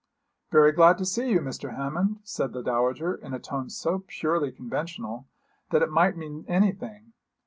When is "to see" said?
0.97-1.29